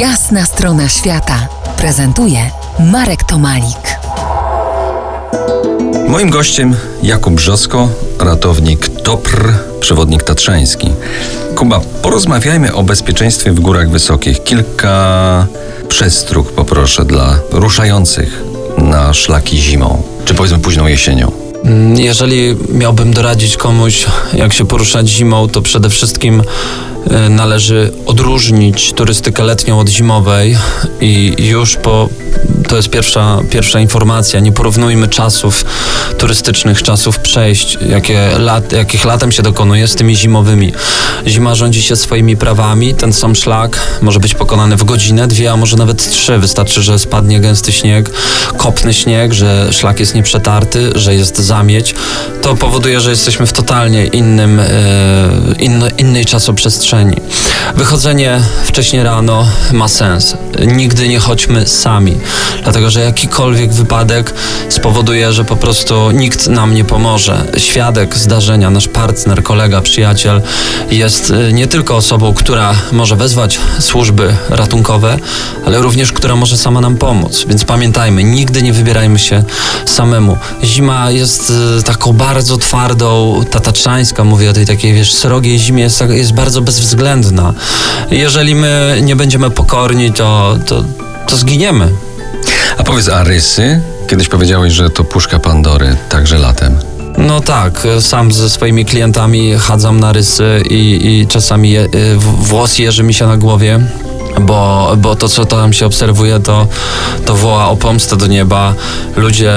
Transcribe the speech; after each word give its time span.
Jasna 0.00 0.46
strona 0.46 0.88
świata 0.88 1.48
prezentuje 1.78 2.50
Marek 2.92 3.24
Tomalik. 3.24 3.98
Moim 6.08 6.30
gościem 6.30 6.76
Jakub 7.02 7.34
Brzosko, 7.34 7.88
ratownik 8.18 8.88
TOPR, 9.02 9.52
przewodnik 9.80 10.22
tatrzański. 10.22 10.90
Kuba, 11.54 11.80
porozmawiajmy 12.02 12.74
o 12.74 12.82
bezpieczeństwie 12.82 13.52
w 13.52 13.60
górach 13.60 13.90
wysokich. 13.90 14.44
Kilka 14.44 15.46
przestróg 15.88 16.52
poproszę 16.52 17.04
dla 17.04 17.38
ruszających 17.50 18.42
na 18.78 19.14
szlaki 19.14 19.58
zimą, 19.58 20.02
czy 20.24 20.34
powiedzmy 20.34 20.58
późną 20.58 20.86
jesienią. 20.86 21.32
Jeżeli 21.94 22.56
miałbym 22.72 23.12
doradzić 23.12 23.56
komuś, 23.56 24.06
jak 24.32 24.52
się 24.52 24.66
poruszać 24.66 25.08
zimą, 25.08 25.48
to 25.48 25.62
przede 25.62 25.90
wszystkim 25.90 26.42
należy 27.30 27.92
odróżnić 28.06 28.92
turystykę 28.92 29.42
letnią 29.42 29.78
od 29.78 29.88
zimowej 29.88 30.56
i 31.00 31.34
już 31.38 31.76
po 31.76 32.08
to 32.66 32.76
jest 32.76 32.90
pierwsza, 32.90 33.38
pierwsza 33.50 33.80
informacja. 33.80 34.40
Nie 34.40 34.52
porównujmy 34.52 35.08
czasów 35.08 35.64
turystycznych, 36.18 36.82
czasów 36.82 37.18
przejść, 37.18 37.78
jakie 37.88 38.38
lat, 38.38 38.72
jakich 38.72 39.04
latem 39.04 39.32
się 39.32 39.42
dokonuje 39.42 39.88
z 39.88 39.94
tymi 39.94 40.16
zimowymi. 40.16 40.72
Zima 41.26 41.54
rządzi 41.54 41.82
się 41.82 41.96
swoimi 41.96 42.36
prawami. 42.36 42.94
Ten 42.94 43.12
sam 43.12 43.36
szlak 43.36 43.78
może 44.02 44.20
być 44.20 44.34
pokonany 44.34 44.76
w 44.76 44.84
godzinę, 44.84 45.28
dwie, 45.28 45.52
a 45.52 45.56
może 45.56 45.76
nawet 45.76 46.10
trzy. 46.10 46.38
Wystarczy, 46.38 46.82
że 46.82 46.98
spadnie 46.98 47.40
gęsty 47.40 47.72
śnieg, 47.72 48.10
kopny 48.56 48.94
śnieg, 48.94 49.32
że 49.32 49.68
szlak 49.72 50.00
jest 50.00 50.14
nieprzetarty, 50.14 50.90
że 50.94 51.14
jest 51.14 51.38
zamieć. 51.38 51.94
To 52.42 52.56
powoduje, 52.56 53.00
że 53.00 53.10
jesteśmy 53.10 53.46
w 53.46 53.52
totalnie 53.52 54.06
innym, 54.06 54.60
e, 54.60 54.66
innej 55.98 56.24
czasoprzestrzeni. 56.24 57.16
Wychodzenie 57.74 58.40
wcześnie 58.64 59.04
rano 59.04 59.46
ma 59.72 59.88
sens. 59.88 60.36
Nigdy 60.66 61.08
nie 61.08 61.18
chodźmy 61.18 61.66
sami 61.66 62.16
dlatego 62.66 62.90
że 62.90 63.00
jakikolwiek 63.00 63.72
wypadek 63.72 64.34
spowoduje, 64.68 65.32
że 65.32 65.44
po 65.44 65.56
prostu 65.56 66.10
nikt 66.10 66.48
nam 66.48 66.74
nie 66.74 66.84
pomoże. 66.84 67.44
Świadek 67.56 68.16
zdarzenia, 68.16 68.70
nasz 68.70 68.88
partner, 68.88 69.42
kolega, 69.42 69.80
przyjaciel 69.80 70.42
jest 70.90 71.30
y, 71.30 71.52
nie 71.52 71.66
tylko 71.66 71.96
osobą, 71.96 72.34
która 72.34 72.74
może 72.92 73.16
wezwać 73.16 73.58
służby 73.80 74.36
ratunkowe, 74.48 75.18
ale 75.66 75.78
również 75.78 76.12
która 76.12 76.36
może 76.36 76.56
sama 76.56 76.80
nam 76.80 76.96
pomóc. 76.96 77.44
Więc 77.48 77.64
pamiętajmy, 77.64 78.24
nigdy 78.24 78.62
nie 78.62 78.72
wybierajmy 78.72 79.18
się 79.18 79.44
samemu. 79.84 80.36
Zima 80.64 81.10
jest 81.10 81.52
y, 81.80 81.82
taką 81.82 82.12
bardzo 82.12 82.56
twardą, 82.56 83.40
tatrzańska, 83.50 84.24
mówię 84.24 84.50
o 84.50 84.52
tej 84.52 84.66
takiej, 84.66 84.94
wiesz, 84.94 85.14
srogiej 85.14 85.58
zimie, 85.58 85.82
jest, 85.82 86.04
jest 86.10 86.32
bardzo 86.32 86.60
bezwzględna. 86.60 87.54
Jeżeli 88.10 88.54
my 88.54 88.98
nie 89.02 89.16
będziemy 89.16 89.50
pokorni, 89.50 90.12
to, 90.12 90.58
to, 90.66 90.84
to 91.26 91.36
zginiemy. 91.36 91.90
A 92.78 92.82
powiedz, 92.82 93.08
a 93.08 93.24
rysy? 93.24 93.80
Kiedyś 94.08 94.28
powiedziałeś, 94.28 94.72
że 94.72 94.90
to 94.90 95.04
puszka 95.04 95.38
Pandory, 95.38 95.96
także 96.08 96.38
latem. 96.38 96.78
No 97.18 97.40
tak, 97.40 97.86
sam 98.00 98.32
ze 98.32 98.50
swoimi 98.50 98.84
klientami 98.84 99.54
chadzam 99.58 100.00
na 100.00 100.12
rysy 100.12 100.62
i, 100.70 101.00
i 101.02 101.26
czasami 101.26 101.70
je, 101.70 101.84
y, 101.84 102.16
włos 102.18 102.78
jeży 102.78 103.02
mi 103.02 103.14
się 103.14 103.26
na 103.26 103.36
głowie 103.36 103.80
bo, 104.40 104.92
bo 104.96 105.16
to, 105.16 105.28
co 105.28 105.44
tam 105.44 105.72
się 105.72 105.86
obserwuje, 105.86 106.40
to, 106.40 106.66
to 107.24 107.34
woła 107.34 107.68
o 107.68 107.76
pomstę 107.76 108.16
do 108.16 108.26
nieba. 108.26 108.74
Ludzie 109.16 109.52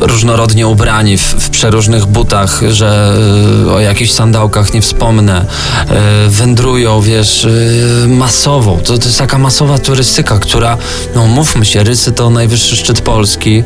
różnorodnie 0.00 0.66
ubrani, 0.66 1.18
w, 1.18 1.22
w, 1.22 1.50
przeróżnych 1.50 2.06
butach, 2.06 2.60
że 2.70 3.14
y, 3.66 3.72
o 3.72 3.80
jakichś 3.80 4.12
sandałkach 4.12 4.74
nie 4.74 4.82
wspomnę, 4.82 5.46
y, 6.26 6.30
wędrują, 6.30 7.00
wiesz, 7.00 7.44
y, 7.44 8.06
masowo. 8.08 8.78
To, 8.84 8.98
to 8.98 9.04
jest 9.04 9.18
taka 9.18 9.38
masowa 9.38 9.78
turystyka, 9.78 10.38
która, 10.38 10.76
no 11.14 11.26
mówmy 11.26 11.64
się, 11.64 11.82
rysy 11.82 12.12
to 12.12 12.30
najwyższy 12.30 12.76
szczyt 12.76 13.00
Polski, 13.00 13.62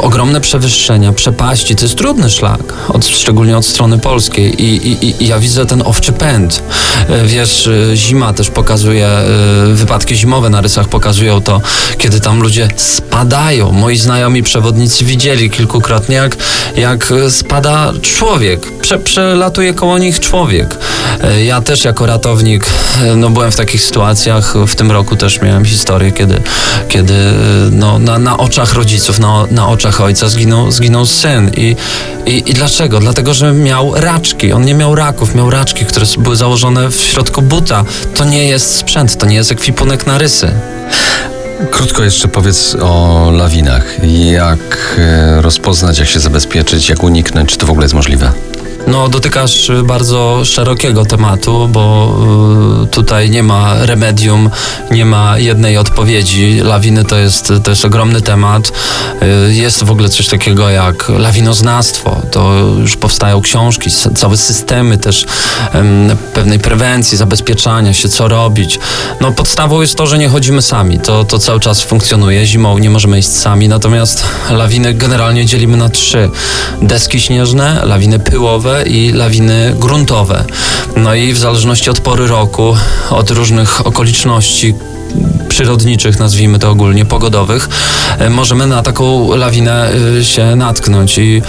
ogromne 0.00 0.40
przewyższenia, 0.40 1.12
przepaści, 1.12 1.76
to 1.76 1.84
jest 1.84 1.98
trudny 1.98 2.30
szlak, 2.30 2.60
od, 2.88 3.06
szczególnie 3.06 3.56
od 3.56 3.66
strony 3.66 3.98
polskiej 3.98 4.62
I, 4.62 4.88
i, 4.88 5.24
i 5.24 5.26
ja 5.26 5.38
widzę 5.38 5.66
ten 5.66 5.82
owczy 5.84 6.12
pęd. 6.12 6.62
Wiesz, 7.24 7.68
zima 7.94 8.32
też 8.32 8.50
pokazuje 8.50 9.08
wypadki 9.74 10.16
zimowe 10.16 10.50
na 10.50 10.60
rysach 10.60 10.88
pokazują 10.88 11.40
to, 11.40 11.60
kiedy 11.98 12.20
tam 12.20 12.42
ludzie 12.42 12.68
spadają. 12.76 13.72
Moi 13.72 13.96
znajomi 13.96 14.42
przewodnicy 14.42 15.04
widzieli 15.04 15.50
kilkukrotnie, 15.50 16.16
jak, 16.16 16.36
jak 16.76 17.12
spada 17.28 17.92
człowiek. 18.02 18.72
Prze, 18.80 18.98
przelatuje 18.98 19.74
koło 19.74 19.98
nich 19.98 20.20
człowiek. 20.20 20.78
Y, 21.38 21.44
ja 21.44 21.60
też 21.60 21.84
jako 21.84 22.06
ratownik 22.06 22.66
no, 23.16 23.30
byłem 23.30 23.52
w 23.52 23.56
takich 23.56 23.82
sytuacjach. 23.82 24.54
W 24.66 24.74
tym 24.74 24.90
roku 24.90 25.16
też 25.16 25.40
miałem 25.40 25.64
historię, 25.64 26.12
kiedy, 26.12 26.42
kiedy 26.88 27.14
no, 27.70 27.98
na, 27.98 28.18
na 28.18 28.36
oczach 28.36 28.74
rodziców, 28.74 29.18
na, 29.18 29.44
na 29.50 29.68
oczach 29.68 30.00
ojca 30.00 30.28
zginął, 30.28 30.70
zginął 30.70 31.06
syn. 31.06 31.50
I, 31.56 31.76
i, 32.26 32.50
I 32.50 32.54
dlaczego? 32.54 33.00
Dlatego, 33.00 33.34
że 33.34 33.52
miał 33.52 33.94
raczki. 33.94 34.52
On 34.52 34.64
nie 34.64 34.74
miał 34.74 34.94
raków, 34.94 35.34
miał 35.34 35.50
raczki, 35.50 35.84
które 35.84 36.06
były 36.18 36.36
założone 36.36 36.90
w 36.90 37.00
środku 37.00 37.42
buta. 37.42 37.84
To 38.14 38.24
nie 38.24 38.44
jest 38.44 38.76
sprzęt, 38.76 39.16
to 39.20 39.26
nie 39.26 39.36
jest 39.36 39.52
ekwipunek 39.52 40.06
na 40.06 40.18
rysy. 40.18 40.50
Krótko 41.70 42.02
jeszcze 42.02 42.28
powiedz 42.28 42.76
o 42.80 43.30
lawinach. 43.30 43.96
Jak 44.32 44.96
e, 44.98 45.42
rozpoznać, 45.42 45.98
jak 45.98 46.08
się 46.08 46.20
zabezpieczyć, 46.20 46.88
jak 46.88 47.02
uniknąć, 47.02 47.50
czy 47.50 47.58
to 47.58 47.66
w 47.66 47.70
ogóle 47.70 47.84
jest 47.84 47.94
możliwe? 47.94 48.32
No, 48.90 49.08
dotykasz 49.08 49.70
bardzo 49.84 50.44
szerokiego 50.44 51.04
tematu, 51.04 51.68
bo 51.68 52.14
y, 52.84 52.86
tutaj 52.86 53.30
nie 53.30 53.42
ma 53.42 53.86
remedium, 53.86 54.50
nie 54.90 55.04
ma 55.04 55.38
jednej 55.38 55.76
odpowiedzi. 55.76 56.60
Lawiny 56.62 57.04
to 57.04 57.16
jest, 57.16 57.52
to 57.64 57.70
jest 57.70 57.84
ogromny 57.84 58.20
temat. 58.20 58.72
Y, 59.48 59.54
jest 59.54 59.84
w 59.84 59.90
ogóle 59.90 60.08
coś 60.08 60.26
takiego 60.26 60.70
jak 60.70 61.08
lawinoznawstwo. 61.08 62.22
To 62.30 62.54
już 62.78 62.96
powstają 62.96 63.40
książki, 63.40 63.90
całe 64.14 64.36
systemy 64.36 64.98
też 64.98 65.26
pewnej 66.34 66.58
prewencji, 66.58 67.18
zabezpieczania 67.18 67.92
się, 67.94 68.08
co 68.08 68.28
robić. 68.28 68.78
No, 69.20 69.32
podstawą 69.32 69.80
jest 69.80 69.96
to, 69.96 70.06
że 70.06 70.18
nie 70.18 70.28
chodzimy 70.28 70.62
sami. 70.62 70.98
To, 70.98 71.24
to 71.24 71.38
cały 71.38 71.60
czas 71.60 71.82
funkcjonuje. 71.82 72.46
Zimą 72.46 72.78
nie 72.78 72.90
możemy 72.90 73.18
iść 73.18 73.28
sami, 73.28 73.68
natomiast 73.68 74.24
lawiny 74.50 74.94
generalnie 74.94 75.46
dzielimy 75.46 75.76
na 75.76 75.88
trzy. 75.88 76.30
Deski 76.82 77.20
śnieżne, 77.20 77.80
lawiny 77.84 78.18
pyłowe, 78.18 78.79
i 78.86 79.12
lawiny 79.12 79.74
gruntowe. 79.78 80.44
No 80.96 81.14
i 81.14 81.32
w 81.32 81.38
zależności 81.38 81.90
od 81.90 82.00
pory 82.00 82.26
roku, 82.26 82.76
od 83.10 83.30
różnych 83.30 83.86
okoliczności, 83.86 84.74
przyrodniczych, 85.48 86.18
nazwijmy 86.18 86.58
to 86.58 86.70
ogólnie, 86.70 87.04
pogodowych, 87.04 87.68
e, 88.18 88.30
możemy 88.30 88.66
na 88.66 88.82
taką 88.82 89.36
lawinę 89.36 89.90
e, 90.18 90.24
się 90.24 90.56
natknąć 90.56 91.18
i 91.18 91.42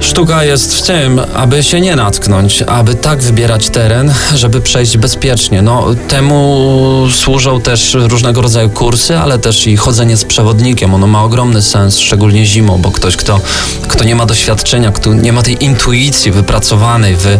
Sztuka 0.00 0.44
jest 0.44 0.74
w 0.74 0.82
tym, 0.82 1.20
aby 1.34 1.62
się 1.62 1.80
nie 1.80 1.96
natknąć, 1.96 2.62
aby 2.62 2.94
tak 2.94 3.22
wybierać 3.22 3.68
teren, 3.70 4.14
żeby 4.34 4.60
przejść 4.60 4.96
bezpiecznie. 4.96 5.62
No, 5.62 5.86
temu 6.08 7.06
służą 7.10 7.60
też 7.60 7.94
różnego 7.94 8.42
rodzaju 8.42 8.70
kursy, 8.70 9.18
ale 9.18 9.38
też 9.38 9.66
i 9.66 9.76
chodzenie 9.76 10.16
z 10.16 10.24
przewodnikiem. 10.24 10.94
Ono 10.94 11.06
ma 11.06 11.24
ogromny 11.24 11.62
sens, 11.62 11.98
szczególnie 11.98 12.46
zimą, 12.46 12.78
bo 12.78 12.90
ktoś, 12.90 13.16
kto, 13.16 13.40
kto 13.88 14.04
nie 14.04 14.14
ma 14.14 14.26
doświadczenia, 14.26 14.92
kto 14.92 15.14
nie 15.14 15.32
ma 15.32 15.42
tej 15.42 15.64
intuicji 15.64 16.30
wypracowanej, 16.32 17.16
wy, 17.16 17.38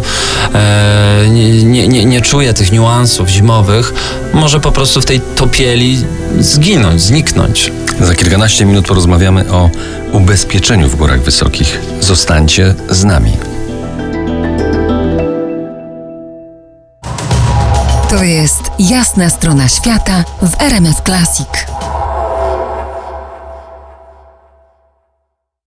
e, 0.53 1.25
nie, 1.63 1.87
nie, 1.87 2.05
nie 2.05 2.21
czuje 2.21 2.53
tych 2.53 2.71
niuansów 2.71 3.29
zimowych, 3.29 3.93
może 4.33 4.59
po 4.59 4.71
prostu 4.71 5.01
w 5.01 5.05
tej 5.05 5.21
topieli 5.21 6.03
zginąć, 6.39 7.01
zniknąć. 7.01 7.71
Za 7.99 8.15
kilkanaście 8.15 8.65
minut 8.65 8.87
porozmawiamy 8.87 9.51
o 9.51 9.69
ubezpieczeniu 10.11 10.89
w 10.89 10.95
górach 10.95 11.21
wysokich. 11.21 11.79
Zostańcie 12.01 12.75
z 12.89 13.03
nami. 13.03 13.31
To 18.09 18.23
jest 18.23 18.61
jasna 18.79 19.29
strona 19.29 19.69
świata 19.69 20.23
w 20.41 20.61
RMS 20.61 21.01
Classic. 21.05 21.68